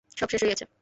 [0.17, 0.65] সব শেষ গেছে।